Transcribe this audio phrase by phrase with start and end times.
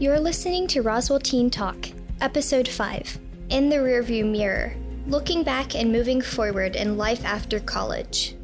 [0.00, 1.86] You're listening to Roswell Teen Talk,
[2.20, 3.16] Episode 5
[3.50, 4.74] In the Rearview Mirror
[5.06, 8.34] Looking Back and Moving Forward in Life After College.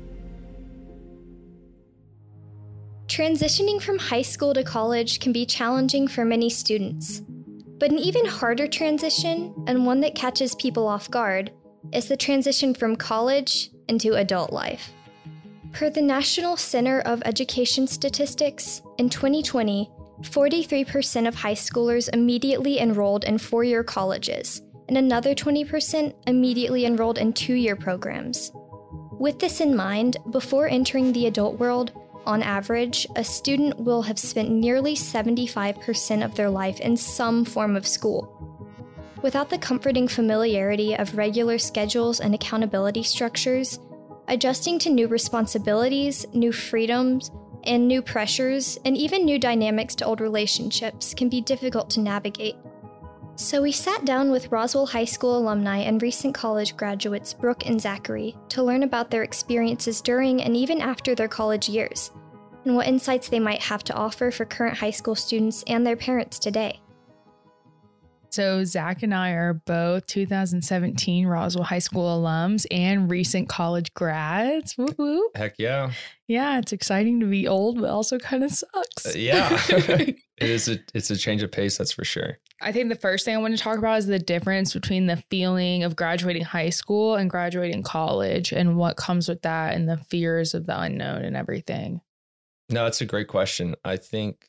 [3.09, 7.21] Transitioning from high school to college can be challenging for many students.
[7.81, 11.51] But an even harder transition, and one that catches people off guard,
[11.93, 14.93] is the transition from college into adult life.
[15.73, 19.91] Per the National Center of Education Statistics, in 2020,
[20.23, 27.19] 43% of high schoolers immediately enrolled in four year colleges, and another 20% immediately enrolled
[27.19, 28.53] in two year programs.
[29.19, 31.93] With this in mind, before entering the adult world,
[32.27, 37.77] on average, a student will have spent nearly 75% of their life in some form
[37.77, 38.37] of school.
[39.23, 43.79] Without the comforting familiarity of regular schedules and accountability structures,
[44.29, 47.31] adjusting to new responsibilities, new freedoms,
[47.65, 52.57] and new pressures, and even new dynamics to old relationships can be difficult to navigate.
[53.37, 57.81] So we sat down with Roswell High School alumni and recent college graduates Brooke and
[57.81, 62.11] Zachary to learn about their experiences during and even after their college years,
[62.67, 65.97] and what insights they might have to offer for current high school students and their
[65.97, 66.81] parents today.
[68.31, 74.79] So, Zach and I are both 2017 Roswell High School alums and recent college grads.
[74.79, 75.31] Woo woo.
[75.35, 75.93] Heck yeah.
[76.29, 79.07] Yeah, it's exciting to be old, but also kind of sucks.
[79.07, 79.59] Uh, yeah.
[79.69, 82.39] it is a it's a change of pace, that's for sure.
[82.63, 85.17] I think the first thing I want to talk about is the difference between the
[85.31, 89.97] feeling of graduating high school and graduating college and what comes with that and the
[89.97, 92.01] fears of the unknown and everything.
[92.69, 93.75] No, that's a great question.
[93.85, 94.47] I think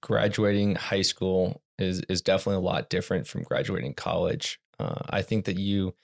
[0.00, 4.60] graduating high school is is definitely a lot different from graduating college.
[4.78, 5.94] Uh, I think that you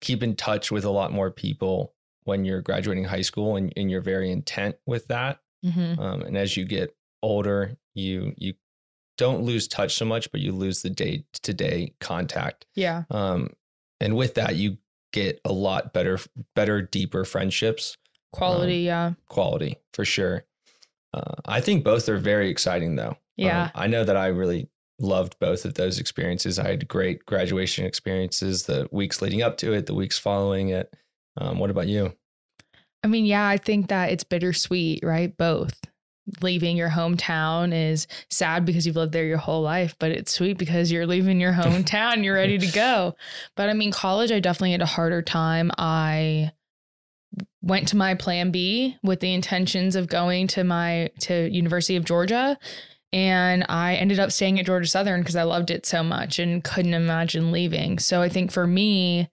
[0.00, 3.90] keep in touch with a lot more people when you're graduating high school, and, and
[3.90, 5.40] you're very intent with that.
[5.64, 6.00] Mm-hmm.
[6.00, 8.54] Um, and as you get older, you you
[9.18, 12.66] don't lose touch so much, but you lose the day to day contact.
[12.74, 13.04] Yeah.
[13.10, 13.50] Um,
[14.00, 14.78] and with that, you
[15.12, 16.18] get a lot better,
[16.56, 17.96] better, deeper friendships.
[18.32, 19.12] Quality, um, yeah.
[19.28, 20.44] Quality for sure.
[21.14, 23.16] Uh, I think both are very exciting, though.
[23.36, 23.64] Yeah.
[23.64, 24.68] Um, I know that I really
[25.02, 26.58] loved both of those experiences.
[26.58, 30.94] I had great graduation experiences, the weeks leading up to it, the weeks following it.
[31.36, 32.12] Um, what about you?
[33.02, 35.36] I mean, yeah, I think that it's bittersweet, right?
[35.36, 35.78] Both.
[36.40, 40.56] Leaving your hometown is sad because you've lived there your whole life, but it's sweet
[40.56, 43.16] because you're leaving your hometown, you're ready to go.
[43.56, 45.72] But I mean, college, I definitely had a harder time.
[45.78, 46.52] I
[47.60, 52.04] went to my plan B with the intentions of going to my to University of
[52.04, 52.58] Georgia
[53.12, 56.64] and I ended up staying at Georgia Southern because I loved it so much and
[56.64, 57.98] couldn't imagine leaving.
[57.98, 59.28] So I think for me,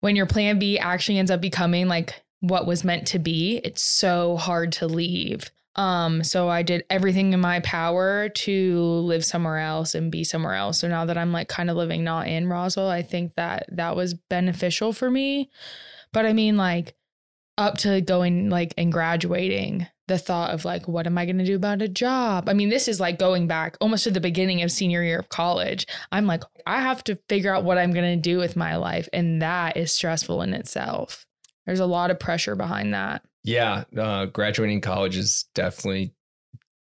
[0.00, 3.82] when your plan B actually ends up becoming like what was meant to be, it's
[3.82, 5.50] so hard to leave.
[5.76, 10.54] Um, so I did everything in my power to live somewhere else and be somewhere
[10.54, 10.78] else.
[10.78, 13.96] So now that I'm like kind of living not in Roswell, I think that that
[13.96, 15.50] was beneficial for me.
[16.12, 16.94] But I mean, like
[17.56, 21.44] up to going like and graduating, the thought of like, what am I going to
[21.44, 22.48] do about a job?
[22.48, 25.28] I mean, this is like going back almost to the beginning of senior year of
[25.28, 25.86] college.
[26.12, 29.08] I'm like, I have to figure out what I'm going to do with my life.
[29.12, 31.26] And that is stressful in itself.
[31.66, 33.22] There's a lot of pressure behind that.
[33.44, 33.84] Yeah.
[33.96, 36.12] Uh, graduating college is definitely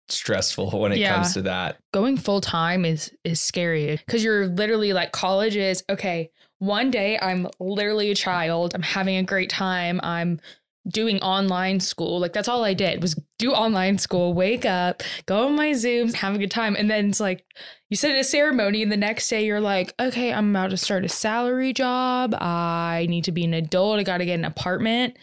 [0.10, 1.16] stressful when it yeah.
[1.16, 1.78] comes to that.
[1.94, 6.32] Going full time is is scary because you're literally like college is okay.
[6.60, 8.74] One day I'm literally a child.
[8.74, 10.00] I'm having a great time.
[10.04, 10.40] I'm
[10.88, 12.20] doing online school.
[12.20, 16.14] Like that's all I did was do online school, wake up, go on my Zooms,
[16.16, 16.76] have a good time.
[16.76, 17.46] And then it's like
[17.90, 20.78] you sit at a ceremony and the next day you're like, okay, I'm about to
[20.78, 22.34] start a salary job.
[22.36, 24.00] I need to be an adult.
[24.00, 25.18] I got to get an apartment.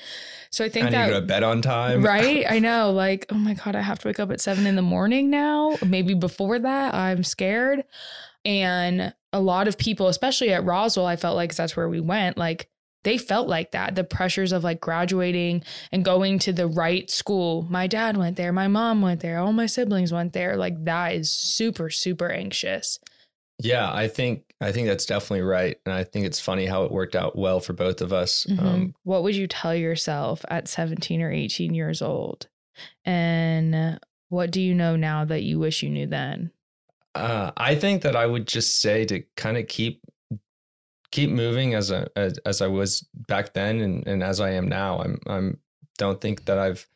[0.50, 2.02] So I think I that go to bed on time.
[2.02, 2.46] Right.
[2.50, 2.92] I know.
[2.92, 5.76] Like, oh my God, I have to wake up at seven in the morning now.
[5.84, 7.84] Maybe before that, I'm scared.
[8.44, 12.36] And a lot of people, especially at Roswell, I felt like that's where we went,
[12.36, 12.68] like
[13.04, 13.94] they felt like that.
[13.94, 17.66] The pressures of like graduating and going to the right school.
[17.70, 20.56] My dad went there my mom went there all my siblings went there.
[20.56, 22.98] Like that is super super anxious.
[23.62, 26.90] Yeah i think i think that's definitely right and i think it's funny how it
[26.90, 28.66] worked out well for both of us mm-hmm.
[28.66, 32.48] um, what would you tell yourself at 17 or 18 years old?
[33.04, 33.98] And
[34.28, 36.50] what do you know now that you wish you knew then?
[37.14, 40.00] Uh, I think that I would just say to kind of keep
[41.14, 44.68] keep moving as a as, as I was back then and, and as I am
[44.68, 44.98] now.
[44.98, 45.58] I'm I'm
[45.96, 46.88] don't think that I've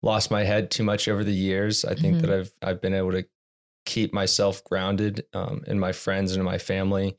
[0.00, 1.84] lost my head too much over the years.
[1.84, 2.26] I think mm-hmm.
[2.26, 3.26] that I've I've been able to
[3.84, 7.18] keep myself grounded um, in my friends and in my family.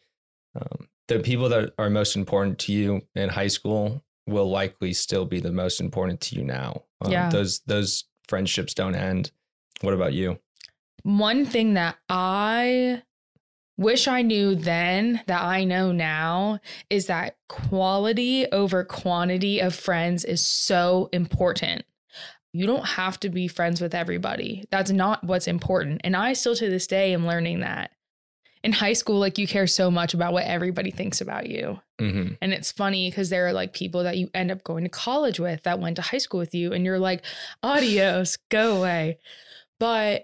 [0.56, 5.26] Um, the people that are most important to you in high school will likely still
[5.26, 6.84] be the most important to you now.
[7.02, 7.30] Um, yeah.
[7.30, 9.32] Those those friendships don't end.
[9.82, 10.40] What about you?
[11.06, 13.04] one thing that I
[13.78, 20.24] wish I knew then that I know now is that quality over quantity of friends
[20.24, 21.84] is so important.
[22.54, 24.64] You don't have to be friends with everybody.
[24.72, 26.02] That's not what's important.
[26.04, 27.92] And I still to this day am learning that.
[28.64, 31.80] In high school, like you care so much about what everybody thinks about you.
[32.00, 34.90] hmm And it's funny because there are like people that you end up going to
[34.90, 37.24] college with that went to high school with you, and you're like,
[37.62, 39.20] adios, go away.
[39.80, 40.24] But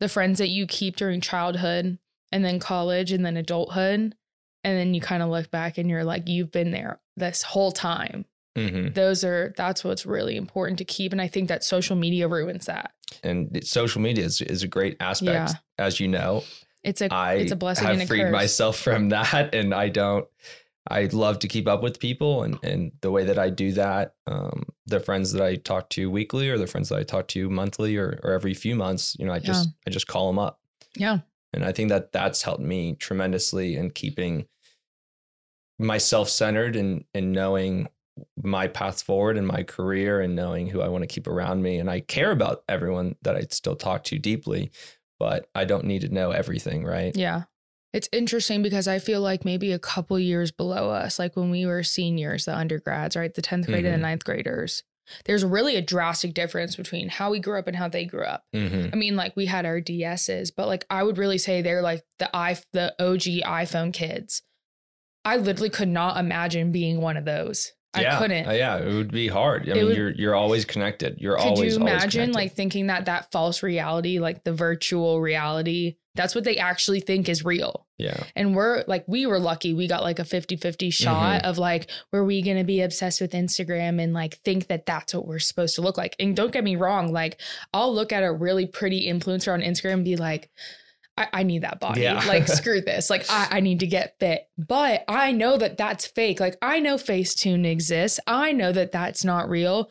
[0.00, 1.98] the friends that you keep during childhood
[2.36, 4.14] and then college and then adulthood,
[4.62, 7.72] and then you kind of look back and you're like, you've been there this whole
[7.72, 8.26] time.
[8.56, 11.12] hmm Those are, that's what's really important to keep.
[11.12, 12.92] And I think that social media ruins that.
[13.22, 15.52] And social media is, is a great aspect, Yeah.
[15.78, 16.44] as you know.
[16.84, 18.32] It's a, I it's a blessing a freed curse.
[18.32, 20.26] myself from that, and I don't.
[20.88, 24.14] I love to keep up with people, and and the way that I do that,
[24.28, 27.50] um, the friends that I talk to weekly, or the friends that I talk to
[27.50, 30.60] monthly, or or every few months, you know, I just I just call them up,
[30.94, 31.18] Yeah.
[31.56, 34.46] And I think that that's helped me tremendously in keeping
[35.78, 37.88] myself centered and and knowing
[38.42, 41.78] my path forward in my career and knowing who I want to keep around me.
[41.78, 44.70] And I care about everyone that I still talk to deeply,
[45.18, 47.14] but I don't need to know everything, right?
[47.14, 47.42] Yeah.
[47.92, 51.66] It's interesting because I feel like maybe a couple years below us, like when we
[51.66, 53.34] were seniors, the undergrads, right?
[53.34, 53.98] The 10th grade and Mhm.
[53.98, 54.82] the ninth graders,
[55.24, 58.44] there's really a drastic difference between how we grew up and how they grew up.
[58.54, 58.90] Mm-hmm.
[58.92, 62.02] I mean, like we had our DSs, but like I would really say they're like
[62.18, 64.42] the i the OG iPhone kids.
[65.24, 67.72] I literally could not imagine being one of those.
[67.98, 68.46] yeah, I couldn't.
[68.48, 69.68] uh, yeah, it would be hard.
[69.68, 71.16] I It mean, would- you're you're always connected.
[71.18, 75.96] You're Could always you imagine like thinking that that false reality, like the virtual reality,
[76.16, 77.86] that's what they actually think is real?
[77.98, 79.72] yeah, And we're like, we were lucky.
[79.72, 81.48] We got like a 50 50 shot Mm-hmm.
[81.48, 85.14] of like, were we going to be obsessed with Instagram and like think that that's
[85.14, 86.16] what we're supposed to look like?
[86.18, 87.40] And don't get me wrong, like,
[87.72, 90.50] I'll look at a really pretty influencer on Instagram and be like,
[91.18, 92.02] I, I need that body.
[92.02, 92.22] Yeah.
[92.26, 93.08] Like, screw this.
[93.08, 94.48] Like, I, I need to get fit.
[94.58, 96.40] But I know that that's fake.
[96.40, 98.20] Like, I know Facetune exists.
[98.26, 99.90] I know that that's not real.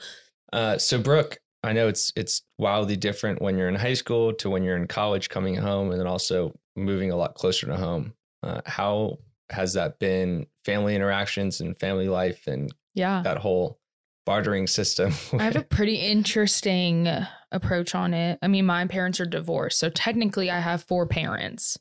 [0.53, 4.49] Uh, so Brooke, I know it's it's wildly different when you're in high school to
[4.49, 8.13] when you're in college, coming home, and then also moving a lot closer to home.
[8.43, 9.17] Uh, how
[9.49, 10.45] has that been?
[10.63, 13.21] Family interactions and family life and Yeah.
[13.23, 13.79] that whole
[14.25, 15.13] bartering system.
[15.33, 17.07] I have a pretty interesting
[17.51, 18.39] approach on it.
[18.41, 19.79] I mean, my parents are divorced.
[19.79, 21.77] So technically, I have four parents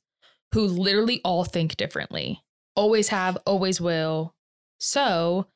[0.52, 2.42] who literally all think differently,
[2.76, 4.34] always have, always will.
[4.78, 5.46] So,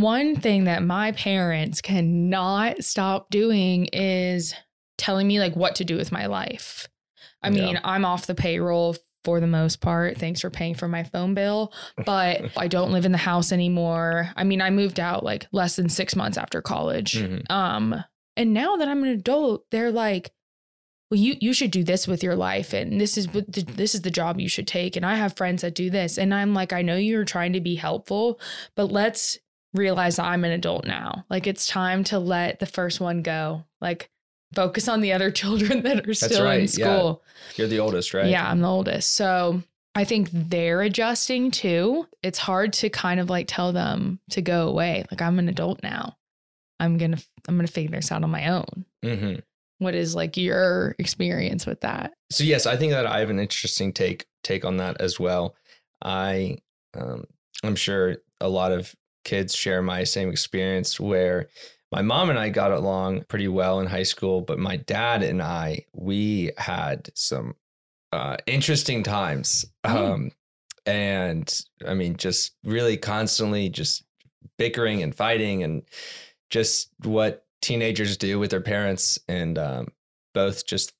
[0.00, 4.54] one thing that my parents cannot stop doing is
[4.96, 6.88] telling me like what to do with my life.
[7.42, 7.80] I mean, Yeah.
[7.84, 10.16] I'm off the payroll for the most part.
[10.16, 11.72] Thanks for paying for my phone bill,
[12.04, 14.30] but I don't live in the house anymore.
[14.36, 17.12] I mean, I moved out like less than 6 months after college.
[17.14, 17.50] Mhm.
[17.50, 18.04] Um
[18.36, 20.32] and now that I'm an adult, they're like
[21.10, 23.94] well you you should do this with your life and this is what the, this
[23.94, 26.52] is the job you should take and I have friends that do this and I'm
[26.54, 28.38] like I know you're trying to be helpful,
[28.76, 29.38] but let's
[29.74, 31.24] realize I'm an adult now.
[31.30, 33.64] Like it's time to let the first one go.
[33.80, 34.10] Like
[34.54, 36.84] focus on the other children that are still in right, yeah.
[36.84, 37.22] school.
[37.56, 38.26] You're the oldest, right?
[38.26, 39.14] Yeah, I'm the oldest.
[39.14, 39.62] So
[39.94, 42.06] I think they're adjusting too.
[42.22, 45.04] It's hard to kind of like tell them to go away.
[45.10, 46.16] Like I'm an adult now.
[46.80, 47.18] I'm gonna
[47.48, 48.84] I'm gonna figure this out on my own.
[49.02, 49.34] hmm
[49.78, 52.12] What is like your experience with that?
[52.30, 55.56] So yes, I think that I have an interesting take take on that as well.
[56.02, 56.58] I
[56.94, 57.24] um,
[57.64, 58.94] I'm sure a lot of
[59.28, 61.48] kids share my same experience where
[61.92, 65.42] my mom and I got along pretty well in high school, but my dad and
[65.42, 67.54] I we had some
[68.12, 69.66] uh, interesting times.
[69.86, 69.96] Mm.
[69.96, 70.30] Um,
[70.86, 74.04] and I mean, just really constantly just
[74.56, 75.82] bickering and fighting and
[76.50, 79.18] just what teenagers do with their parents.
[79.28, 79.88] And um,
[80.32, 80.92] both just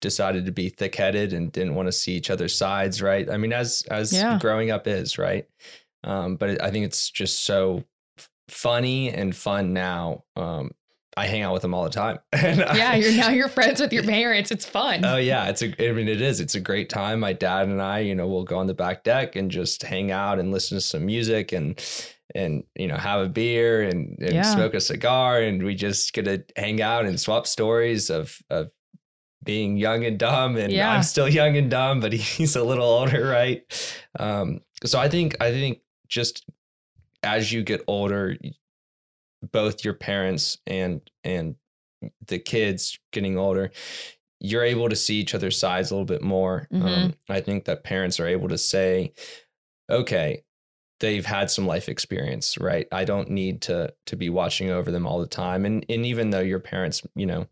[0.00, 3.52] decided to be thick-headed and didn't want to see each other's sides right i mean
[3.52, 4.38] as as Yeah.
[4.38, 5.48] growing up is right
[6.06, 7.82] um but i think it's just so
[8.18, 10.70] f- funny and fun now um
[11.16, 13.80] i hang out with them all the time and Yeah, I- you're now you're friends
[13.80, 14.50] with your parents.
[14.50, 15.04] It's fun.
[15.04, 15.68] Oh yeah, it's a.
[15.88, 16.40] I mean, it is.
[16.40, 17.20] It's a great time.
[17.20, 20.10] My dad and I, you know, we'll go on the back deck and just hang
[20.10, 21.82] out and listen to some music and
[22.34, 24.42] and you know have a beer and, and Yeah.
[24.42, 28.68] smoke a cigar and we just get to hang out and swap stories of of
[29.42, 30.90] being young and dumb and Yeah.
[30.90, 33.62] I'm still young and dumb, but he's a little older, right?
[34.18, 36.44] Um, so I think I think just
[37.22, 38.36] as you get older,
[39.52, 41.56] both your parents and and
[42.26, 43.70] the kids getting older,
[44.40, 46.68] you're able to see each other's sides a little bit more.
[46.72, 47.14] Um, Mhm.
[47.28, 49.12] I think that parents are able to say,
[49.90, 50.42] okay,
[51.00, 52.86] they've had some life experience, right?
[52.92, 55.64] I don't need to to be watching over them all the time.
[55.64, 57.46] And and even though your parents, you know,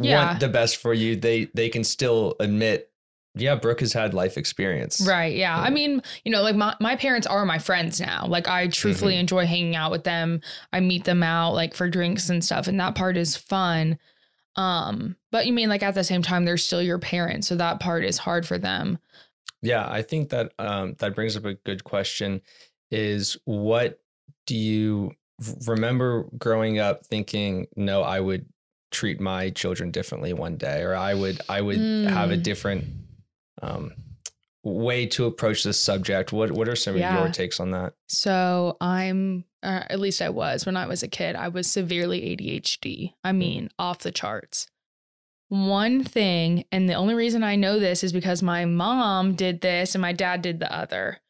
[0.00, 0.26] Yeah.
[0.28, 2.90] want the best for you, they they can still admit,
[3.34, 5.00] yeah, Brooke has had life experience.
[5.06, 5.36] Right.
[5.36, 5.56] Yeah.
[5.58, 8.26] I mean, you know, like my, my parents are my friends now.
[8.26, 9.20] Like I truthfully Mhm.
[9.20, 10.40] enjoy hanging out with them.
[10.72, 12.66] I meet them out like for drinks and stuff.
[12.66, 13.98] And that part is fun.
[14.56, 17.46] Um, but you mean like at the same time, they're still your parents.
[17.46, 18.98] So that part is hard for them.
[19.62, 22.40] Yeah, I think that um, that brings up a good question.
[22.90, 24.00] Is what
[24.46, 25.12] do you
[25.66, 27.66] remember growing up thinking?
[27.76, 28.46] No, I would
[28.90, 32.42] treat my children differently one day, or I would I would have a Mm.
[32.42, 32.84] different
[33.62, 33.92] um,
[34.64, 36.32] way to approach this subject.
[36.32, 37.94] What what are some of your takes on that?
[38.08, 42.20] So I'm, uh, at least I was when I was a kid, I was severely
[42.20, 43.14] ADHD.
[43.24, 44.66] I mean, off the charts.
[45.50, 49.94] One thing, and the only reason I know this is because my mom did this
[49.94, 51.20] and my dad did the other.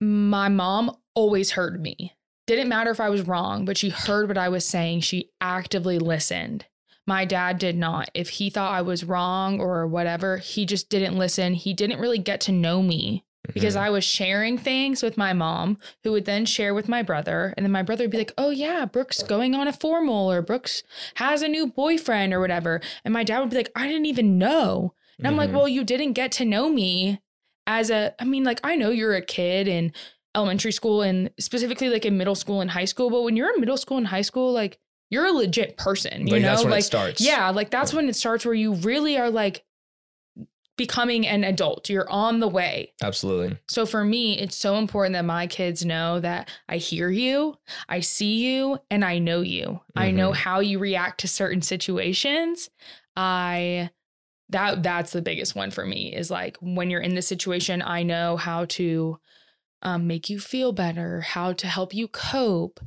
[0.00, 2.16] My mom always heard me.
[2.46, 5.00] Didn't matter if I was wrong, but she heard what I was saying.
[5.00, 6.64] She actively listened.
[7.10, 8.08] My dad did not.
[8.14, 11.54] If he thought I was wrong or whatever, he just didn't listen.
[11.54, 13.80] He didn't really get to know me because Mhm.
[13.80, 17.52] I was sharing things with my mom, who would then share with my brother.
[17.56, 20.40] And then my brother would be like, oh, yeah, Brooke's going on a formal, or
[20.40, 20.84] Brooke's
[21.16, 22.80] has a new boyfriend, or whatever.
[23.04, 24.94] And my dad would be like, I didn't even know.
[25.18, 25.54] And I'm like, Mhm.
[25.54, 27.18] well, you didn't get to know me
[27.66, 29.92] as a, I mean, like, I know you're a kid in
[30.36, 33.58] elementary school and specifically like in middle school and high school, but when you're in
[33.58, 34.78] middle school and high school, like,
[35.10, 36.48] you're a legit person, you Like, know?
[36.48, 37.20] that's when like, it starts.
[37.20, 39.64] yeah, like that's when it starts where you really are like
[40.76, 41.90] becoming an adult.
[41.90, 42.94] You're on the way.
[43.02, 43.58] absolutely.
[43.68, 47.56] So for me, it's so important that my kids know that I hear you,
[47.88, 49.80] I see you, and I know you.
[49.94, 50.36] I know Mhm.
[50.36, 52.70] how you react to certain situations.
[53.16, 53.90] I
[54.48, 58.02] that that's the biggest one for me is like when you're in this situation, I
[58.02, 59.18] know how to
[59.82, 62.80] um, make you feel better, how to help you cope,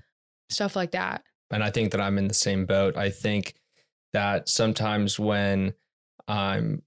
[0.50, 1.24] stuff like that.
[1.53, 2.98] And I think that I'm in the same boat.
[2.98, 3.53] I think
[4.12, 5.74] that sometimes when
[6.27, 6.81] I'm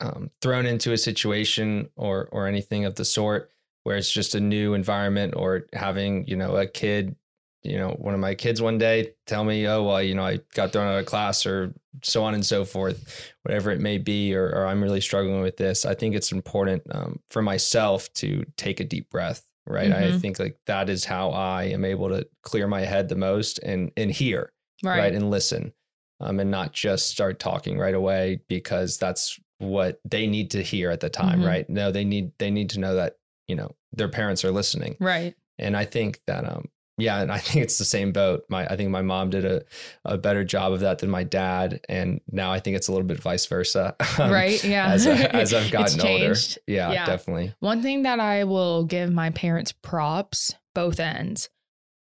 [0.00, 3.50] um, thrown into a situation or or anything of the sort
[3.84, 7.16] where it's just a new environment or having you know a kid
[7.62, 10.38] you know one of my kids one day tell me oh well you know i
[10.54, 11.72] got thrown out of class or
[12.02, 15.56] so on and so forth whatever it may be or, or i'm really struggling with
[15.56, 20.02] this i think it's important um, for myself to take a deep breath right i
[20.10, 20.20] Mhm.
[20.20, 23.90] think like that is how i am able to clear my head the most and
[23.96, 24.98] and hear Right.
[24.98, 25.72] right, and listen
[26.20, 30.90] um, and not just start talking right away because that's what they need to hear
[30.90, 31.46] at the time Mhm.
[31.46, 33.16] right no they need they need to know that
[33.48, 35.34] you know their parents are listening right.
[35.58, 38.76] and i think that um yeah and i think it's the same boat my i
[38.76, 39.62] think my mom did a,
[40.04, 43.06] a better job of that than my dad and now i think it's a little
[43.06, 44.62] bit vice versa um, right.
[44.64, 44.90] Yeah.
[44.92, 46.34] as, I, as i've gotten older
[46.66, 47.06] yeah, Yeah.
[47.06, 51.48] definitely One thing that I will give my parents props, both ends,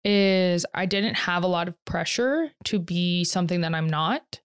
[0.05, 4.41] is I didn't have a lot of pressure to be something that I'm not.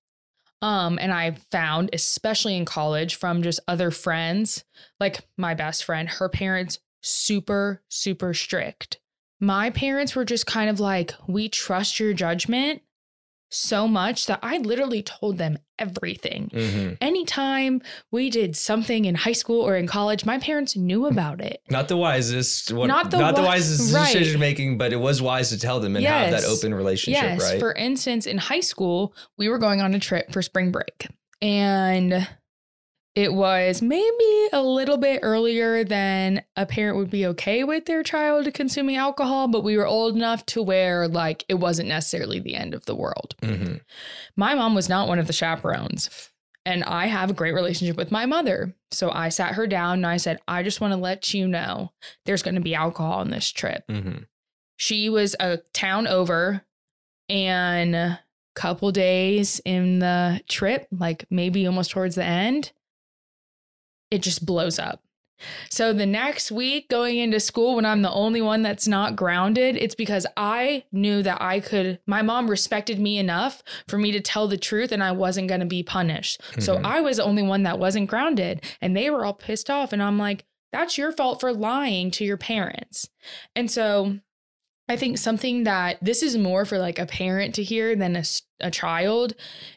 [0.63, 4.65] Um, and I found, especially in college, from just other friends,
[5.01, 8.99] like my best friend, her parents super, super strict.
[9.41, 12.83] My parents were just kind of like, we trust your judgment
[13.51, 17.81] so much that I literally told them everything hmm anytime
[18.11, 21.63] we did something in high school or in college, my parents knew about it.
[21.71, 24.13] not the wisest what, Not the the, not the wi- wisest right.
[24.13, 27.41] decision making but it was wise to tell them and have that open relationship yes.
[27.43, 31.07] right For instance, in high school, we were going on a trip for spring break
[31.41, 32.29] and
[33.19, 38.05] it was maybe a little bit earlier than a parent would be okay with their
[38.05, 42.55] child consuming alcohol, but we were old enough to where like it wasn't necessarily the
[42.55, 43.35] end of the world.
[43.43, 43.79] hmm
[44.37, 46.31] My mom was not one of the chaperones.
[46.65, 48.77] And I have a great relationship with my mother.
[48.93, 51.91] So I sat her down and I said, I just want to let you know
[52.25, 53.83] there's going to be alcohol on this trip.
[53.89, 54.19] hmm
[54.77, 56.63] She was a town over
[57.29, 58.19] and
[58.55, 62.73] couple days in the trip, like maybe almost towards the end,
[64.11, 65.03] it just blows up.
[65.71, 69.77] So the next week going into school when I'm the only one that's not grounded,
[69.77, 74.21] it's because I knew that I could my mom respected me enough for me to
[74.21, 76.41] tell the truth and I wasn't going to be punished.
[76.59, 76.85] So Mhm.
[76.85, 80.03] I was the only one that wasn't grounded and they were all pissed off and
[80.03, 83.09] I'm like that's your fault for lying to your parents.
[83.55, 84.19] And so
[84.89, 88.25] I think something that this is more for like a parent to hear than a,
[88.61, 89.35] a child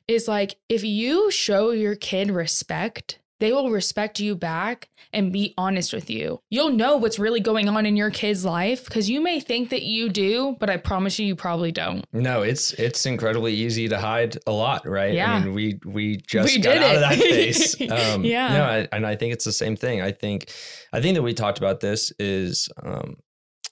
[0.07, 5.53] is like if you show your kid respect, they will respect you back and be
[5.57, 6.39] honest with you.
[6.49, 9.81] You'll know what's really going on in your kid's life because you may think that
[9.81, 12.05] you do, but I promise you, you probably don't.
[12.13, 15.13] No, it's it's incredibly easy to hide a lot, right?
[15.13, 15.33] Yeah.
[15.33, 17.81] I mean, we we just We got did out of that phase.
[17.91, 18.53] Um, Yeah.
[18.53, 20.01] no, I, and I think it's the same thing.
[20.01, 20.49] I think
[20.93, 23.17] I think that we talked about this is um,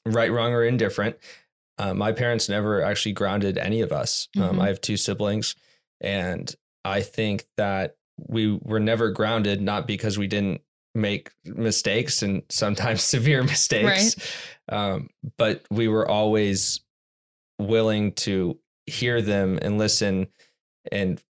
[0.05, 1.15] right, wrong, or indifferent.
[1.77, 4.27] Uh, my parents never actually grounded any of us.
[4.35, 4.61] Um, Mhm.
[4.63, 5.55] I have two siblings,
[6.01, 7.95] And I think that
[8.27, 10.61] we were never grounded, not because we didn't
[10.95, 14.15] make mistakes and sometimes severe mistakes,
[14.69, 16.81] um, but we were always
[17.59, 20.27] willing to hear them and listen
[20.91, 21.21] and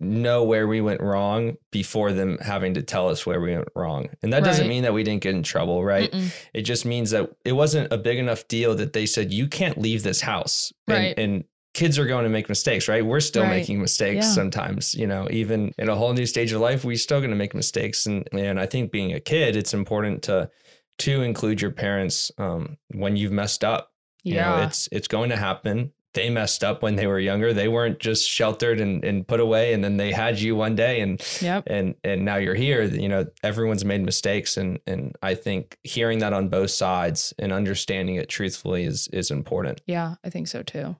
[0.00, 4.08] know where we went wrong before them having to tell us where we went wrong.
[4.22, 6.10] And that doesn't mean that we didn't get in trouble, right?
[6.10, 6.32] Mm-mm.
[6.52, 9.78] It just means that it wasn't a big enough deal that they said, you can't
[9.78, 10.72] leave this house.
[10.88, 11.14] And- Right.
[11.18, 13.04] And, kids are going to make mistakes, right?
[13.04, 13.50] We're still Right.
[13.58, 14.32] making mistakes Yeah.
[14.32, 17.36] sometimes, you know, even in a whole new stage of life, we're still going to
[17.36, 18.06] make mistakes.
[18.06, 20.50] And, and I think being a kid, it's important to,
[20.98, 23.90] to include your parents um, when you've messed up.
[24.22, 24.66] You know, Yeah.
[24.66, 25.92] it's, it's going to happen.
[26.14, 27.52] They messed up when they were younger.
[27.52, 29.72] They weren't just sheltered and, and put away.
[29.72, 31.64] And then they had you one day and Yep.
[31.66, 36.20] and and now you're here you know everyone's made mistakes and and i think hearing
[36.20, 40.62] that on both sides and understanding it truthfully is is important Yeah, I think so
[40.62, 40.94] too.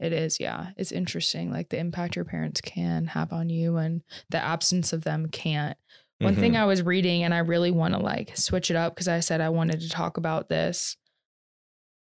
[0.00, 0.68] It is, yeah.
[0.76, 5.02] It's interesting, like the impact your parents can have on you and the absence of
[5.04, 5.76] them can't.
[6.20, 6.60] One thing Mhm.
[6.60, 9.40] I was reading, and I really want to like switch it up because I said
[9.40, 10.96] I wanted to talk about this.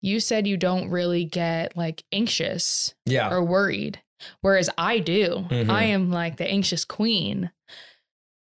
[0.01, 4.01] You said you don't really get like anxious yeah or worried,
[4.41, 5.45] whereas I do.
[5.49, 5.69] Mhm.
[5.69, 7.51] I am like the anxious queen.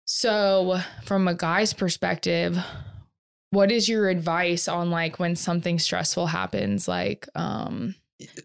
[0.05, 2.57] So, from a guy's perspective,
[3.51, 7.95] what is your advice on like when something stressful happens, like um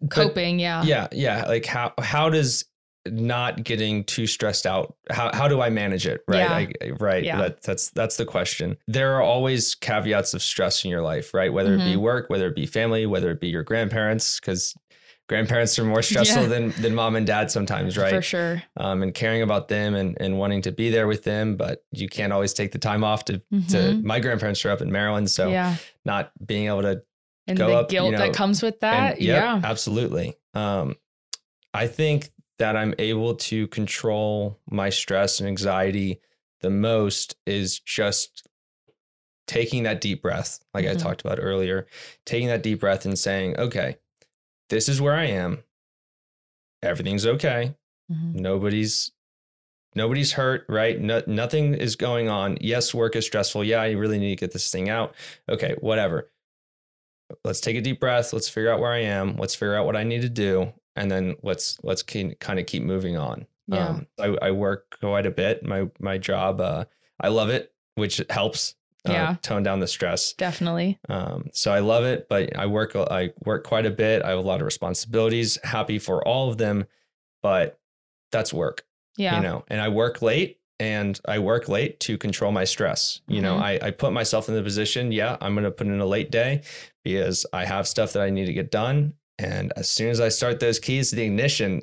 [0.00, 0.58] But- coping?
[0.58, 0.82] yeah.
[0.82, 2.64] yeah yeah like how how does
[3.06, 6.86] not getting too stressed out how how do i manage it right Yeah.
[6.88, 7.38] I, right Yeah.
[7.38, 11.50] that, that's that's the question there are always caveats of stress in your life right
[11.52, 12.00] whether it be Mhm.
[12.00, 14.74] work whether it be family whether it be your grandparents because
[15.26, 16.48] grandparents are more stressful Yeah.
[16.48, 18.62] than than mom and dad sometimes right For sure.
[18.76, 22.08] um, and caring about them and, and wanting to be there with them, but you
[22.08, 23.42] can't always take the time off to, to
[23.76, 24.02] Mhm.
[24.04, 25.30] my grandparents are up in Maryland.
[25.30, 25.76] So yeah.
[26.06, 27.02] not being able to,
[27.48, 29.14] And the up, you guilt know, that comes with that.
[29.14, 29.60] and- yep, yeah.
[29.68, 30.36] absolutely.
[30.54, 30.96] Um,
[31.74, 36.20] I think that I'm able to control my stress and anxiety
[36.60, 38.46] the most is just
[39.46, 40.98] taking that deep breath, like I Mhm.
[40.98, 41.86] talked about earlier,
[42.26, 43.96] taking that deep breath and saying, okay,
[44.68, 45.62] this is where I am.
[46.82, 47.74] Everything's okay
[48.12, 48.34] Mhm.
[48.34, 49.10] nobody's
[49.94, 54.18] nobody's hurt right no, nothing is going on yes work is stressful yeah i really
[54.18, 55.14] need to get this thing out
[55.48, 56.30] okay whatever
[57.44, 59.96] let's take a deep breath let's figure out where i am let's figure out what
[59.96, 63.88] i need to do and then let's let's kind of keep moving on Yeah.
[63.88, 66.84] um, I, I work quite a bit my my job uh,
[67.20, 68.74] i love it which helps
[69.08, 69.36] uh, Yeah.
[69.42, 70.98] tone down the stress Definitely.
[71.08, 74.22] um, so I love it, but I work I work quite a bit.
[74.22, 75.56] I have a lot of responsibilities.
[75.64, 76.84] Happy for all of them,
[77.42, 77.78] but
[78.32, 78.84] that's work,
[79.16, 79.36] Yeah.
[79.36, 79.64] you know.
[79.68, 83.20] And I work late, and I work late to control my stress.
[83.26, 83.62] You know, Mhm.
[83.62, 85.10] I, I put myself in the position.
[85.12, 86.62] Yeah, I'm going to put in a late day
[87.04, 89.14] because I have stuff that I need to get done.
[89.38, 91.82] And as soon as I start those keys to the ignition,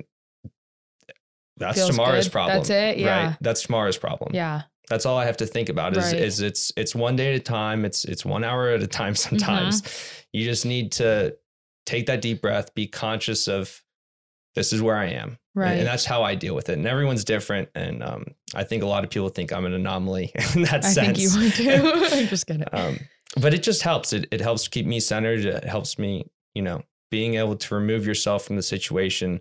[1.56, 2.32] that's Feels tomorrow's good.
[2.32, 2.58] problem.
[2.58, 2.98] That's it.
[2.98, 3.26] Yeah.
[3.28, 3.36] Right.
[3.40, 4.34] That's tomorrow's problem.
[4.34, 4.62] Yeah.
[4.88, 6.20] That's all I have to think about is, Right.
[6.22, 7.84] is it's it's one day at a time.
[7.84, 9.82] It's it's one hour at a time sometimes.
[10.32, 11.36] You just need to
[11.86, 13.82] take that deep breath, be conscious of
[14.54, 15.38] this is where I am.
[15.56, 15.78] And- Right.
[15.78, 16.74] And, that's how I deal with it.
[16.74, 17.70] And everyone's different.
[17.74, 20.88] And um, I think a lot of people think I'm an anomaly in that I
[20.90, 20.98] sense.
[20.98, 21.92] I think you would too.
[22.16, 22.64] I'm just kidding.
[22.72, 22.98] um,
[23.40, 24.12] but it just helps.
[24.12, 25.44] It it helps keep me centered.
[25.44, 29.40] It helps me, you know, being able to remove yourself from the situation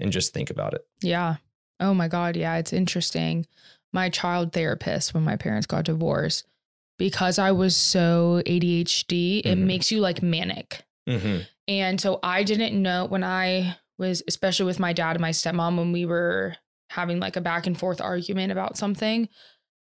[0.00, 0.86] and just think about it.
[1.02, 1.36] Yeah.
[1.80, 2.34] Oh my God.
[2.36, 2.56] Yeah.
[2.56, 3.46] It's interesting.
[3.92, 6.46] My child therapist, when my parents got divorced,
[6.98, 9.66] because I was so ADHD, it Mhm.
[9.66, 10.82] makes you like manic.
[11.08, 11.40] Mm-hmm.
[11.68, 15.76] And so I didn't know when I was, especially with my dad and my stepmom,
[15.76, 16.56] when we were
[16.90, 19.28] having like a back and forth argument about something,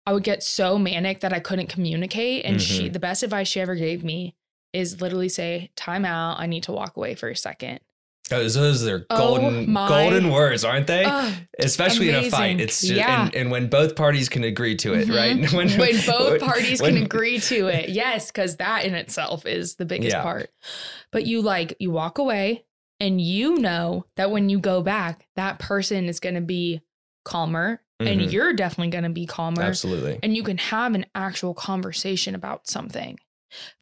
[0.07, 2.45] I would get so manic that I couldn't communicate.
[2.45, 2.93] And she, Mhm.
[2.93, 4.35] the best advice she ever gave me
[4.73, 6.39] is literally say, time out.
[6.39, 7.81] I need to walk away for a second.
[8.31, 11.05] Those, those are Oh golden my- golden words, aren't they?
[11.05, 12.59] Ugh, Especially in a fight.
[12.61, 13.27] It's just, Yeah.
[13.27, 15.15] and, and when both parties can agree to it, Mhm.
[15.17, 15.53] right?
[15.79, 17.91] when both parties when- can agree to it.
[17.91, 20.23] Yes, because that in itself is the biggest Yeah.
[20.23, 20.51] part.
[21.13, 22.65] But you like, you walk away
[23.05, 26.81] and you know that when you go back, that person is going to be
[27.25, 28.33] calmer and Mhm.
[28.33, 29.63] you're definitely going to be calmer.
[29.63, 30.19] Absolutely.
[30.23, 33.19] And you can have an actual conversation about something.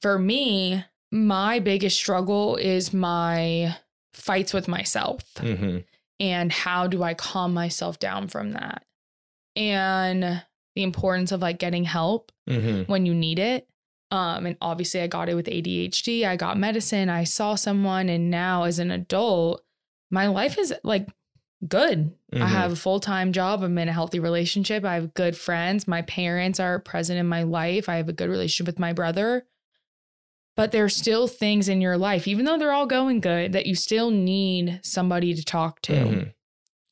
[0.01, 3.77] For me, my biggest struggle is my
[4.13, 5.79] fights with myself hmm
[6.21, 8.85] and how do I calm myself down from that?
[9.57, 10.43] And
[10.75, 13.69] the importance of like getting help hmm when you need it.
[14.13, 16.27] Um, and obviously, I got it with ADHD.
[16.27, 17.09] I got medicine.
[17.09, 19.65] I saw someone, and now as an adult,
[20.11, 21.09] my life is like
[21.67, 22.13] good.
[22.33, 22.49] I Mhm.
[22.49, 23.63] have a full time job.
[23.63, 24.85] I'm in a healthy relationship.
[24.85, 25.89] I have good friends.
[25.89, 27.89] My parents are present in my life.
[27.89, 29.47] I have a good relationship with my brother.
[30.57, 33.75] But there's still things in your life, even though they're all going good, that you
[33.75, 35.93] still need somebody to talk to.
[35.95, 36.35] Mhm.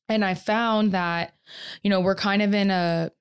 [0.09, 1.35] And I found that,
[1.83, 3.11] you know, we're kind of in a,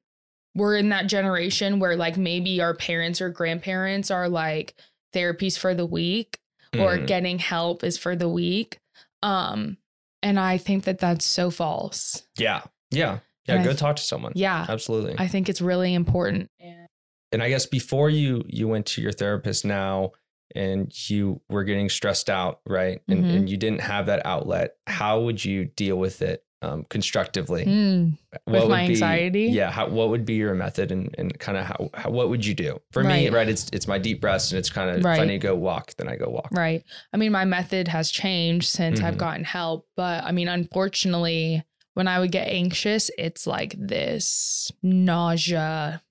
[0.55, 4.75] we're in that generation where like maybe our parents or grandparents are like
[5.15, 6.39] therapies for the weak
[6.75, 7.07] or Mhm.
[7.07, 8.79] getting help is for the weak.
[9.23, 9.77] Um,
[10.23, 12.23] and I think that that's so false.
[12.39, 12.63] Yeah.
[12.91, 13.19] Yeah.
[13.47, 13.55] Yeah.
[13.57, 14.33] And go th- talk to someone.
[14.37, 14.67] Yeah.
[14.69, 15.15] Absolutely.
[15.19, 16.49] I think it's really important.
[16.61, 16.87] And
[17.33, 20.13] and I guess before you you went to your therapist now
[20.55, 23.01] and you were getting stressed out, right?
[23.09, 23.37] And, Mhm.
[23.37, 27.65] and you didn't have that outlet, how would you deal with it um, constructively?
[27.65, 29.45] Mm, with would my be- anxiety?
[29.47, 29.71] yeah.
[29.71, 32.55] How, what would be your method and, and kind of how, how, what would you
[32.55, 32.81] do?
[32.93, 33.33] For me, Right.
[33.33, 35.27] right, it's it's my deep breaths and it's kind of, if I Right.
[35.27, 36.49] need to go walk, then I go walk.
[36.53, 36.85] Right.
[37.13, 39.19] I mean, my method has changed since I've Mhm.
[39.19, 46.03] gotten help, but I mean, unfortunately, when I would get anxious, it's like this nausea.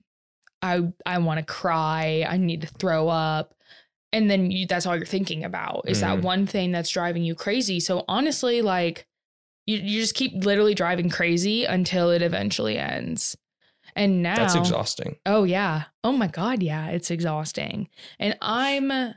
[0.62, 2.26] I I want to cry.
[2.28, 3.54] I need to throw up.
[4.12, 6.22] And then you, that's all you're thinking about is that Mhm.
[6.22, 7.78] one thing that's driving you crazy.
[7.80, 9.06] So honestly, like
[9.70, 13.36] you, you just keep literally driving crazy until it eventually ends.
[13.96, 15.16] And now That's exhausting.
[15.26, 15.84] Oh yeah.
[16.04, 17.88] Oh my god, yeah, it's exhausting.
[18.18, 19.14] And I'm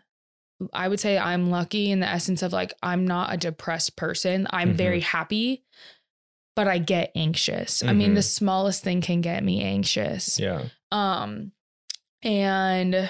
[0.72, 4.48] I would say I'm lucky in the essence of like I'm not a depressed person.
[4.52, 4.78] I'm Mhm.
[4.78, 5.64] very happy,
[6.56, 7.84] but I get anxious.
[7.84, 10.40] I mean, the smallest thing can get me anxious.
[10.40, 10.64] Yeah.
[10.92, 11.52] Um
[12.24, 13.10] and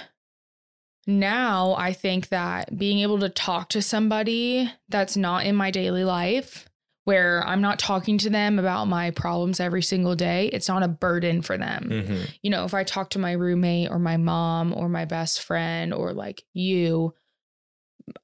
[1.05, 6.03] now I think that being able to talk to somebody that's not in my daily
[6.03, 6.67] life
[7.05, 10.87] where I'm not talking to them about my problems every single day, it's not a
[10.87, 14.73] burden for them hmm you know, if I talk to my roommate or my mom
[14.73, 17.13] or my best friend or like you,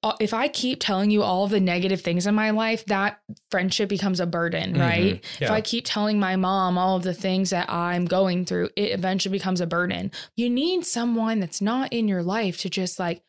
[0.03, 3.21] uh, if I keep telling you all of the negative things in my life, that
[3.49, 4.79] friendship becomes a burden, Mhm.
[4.79, 5.25] right?
[5.39, 8.91] If I keep telling my mom all of the things that I'm going through, it
[8.91, 10.11] eventually becomes a burden.
[10.35, 13.23] You need someone that's not in your life to just like,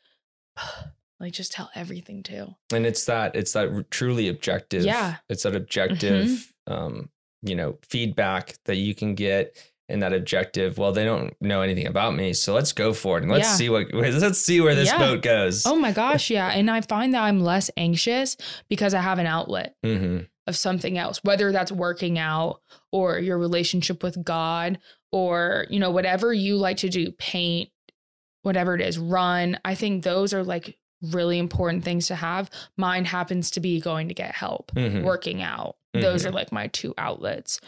[1.21, 2.57] like just tell everything to.
[2.73, 5.17] and it's that it's that truly objective Yeah.
[5.29, 6.73] it's that objective Mm-hmm.
[6.73, 7.11] um
[7.43, 9.57] you know feedback that you can get
[9.89, 13.23] and that objective well they don't know anything about me so let's go for it
[13.23, 13.55] and let's Yeah.
[13.57, 14.99] see what let's see where this Yeah.
[14.99, 16.49] boat goes Oh my gosh, yeah.
[16.51, 18.37] And I find that I'm less anxious
[18.69, 19.75] because I have an outlet.
[19.85, 24.81] hmm of something else, whether that's working out or your relationship with God
[25.13, 27.69] or, you know, whatever you like to do, paint,
[28.43, 29.59] whatever it is, run.
[29.65, 32.51] I think those are like really important things to have.
[32.77, 35.03] Mine happens to be going to get help, Mhm.
[35.03, 35.77] working out.
[35.95, 36.29] Those Mhm.
[36.29, 37.61] are like my two outlets.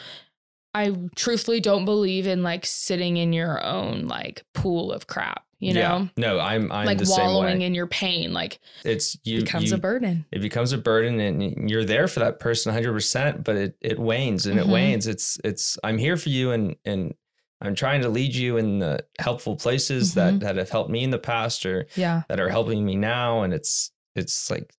[0.74, 5.74] I truthfully don't believe in like sitting in your own like pool of crap, you
[5.74, 5.80] know?
[5.80, 6.06] yeah.
[6.16, 9.76] no i'm i'm like the same wallowing in your pain, like it's you becomes you,
[9.76, 10.24] a burden.
[10.32, 14.46] it becomes a burden and you're there for that person 100% but it it wanes
[14.46, 14.62] and Mhm.
[14.62, 17.14] it wanes it's it's i'm here for you and and
[17.62, 20.14] i'm trying to lead you in the helpful places Mhm.
[20.14, 22.22] that that have helped me in the past or Yeah.
[22.28, 24.72] that are helping me now and it's it's like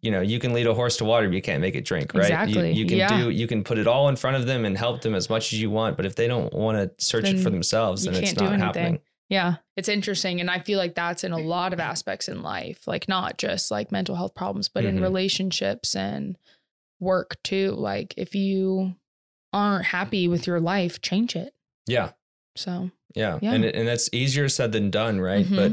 [0.00, 2.14] you know you can lead a horse to water but you can't make it drink
[2.14, 2.72] right Exactly.
[2.72, 3.16] you, you can Yeah.
[3.20, 5.52] do you can put it all in front of them and help them as much
[5.52, 8.34] as you want but if they don't want to search it for themselves then it's
[8.36, 10.40] not happening Yeah, it's interesting.
[10.40, 13.70] And I feel like that's in a lot of aspects in life, like not just
[13.70, 15.02] like mental health problems, but in Mhm.
[15.02, 16.38] relationships and
[16.98, 17.72] work too.
[17.72, 18.94] Like if you
[19.52, 21.52] aren't happy with your life, change it.
[21.86, 22.12] yeah
[22.58, 23.54] So, yeah, Yeah.
[23.54, 25.56] and it, and that's easier said than done right Mhm.
[25.56, 25.72] but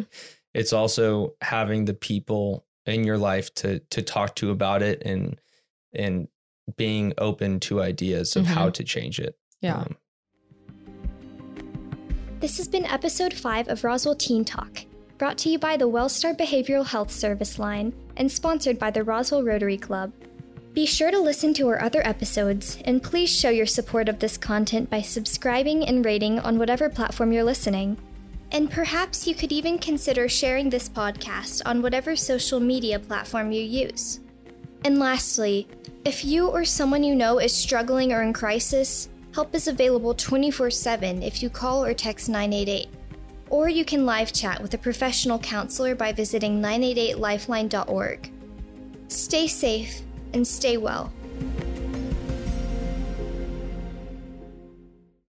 [0.53, 5.39] it's also having the people in your life to to talk to about it and
[5.93, 6.27] and
[6.77, 9.79] being open to ideas of how to change it yeah.
[9.81, 9.95] Um,
[12.39, 14.85] This has been episode 5 of Roswell Teen Talk,
[15.17, 19.43] brought to you by the Wellstar Behavioral Health Service line and sponsored by the Roswell
[19.43, 20.11] Rotary Club.
[20.75, 24.37] Be sure to listen to our other episodes, and please show your support of this
[24.37, 27.97] content by subscribing and rating on whatever platform you're listening.
[28.51, 33.61] And perhaps you could even consider sharing this podcast on whatever social media platform you
[33.61, 34.19] use.
[34.83, 35.65] And lastly,
[36.03, 40.71] if you or someone you know is struggling or in crisis, help is available 24
[40.71, 42.89] 7 if you call or text 988.
[43.49, 48.29] Or you can live chat with a professional counselor by visiting 988lifeline.org.
[49.07, 50.04] Stay safe
[50.35, 51.11] and stay well.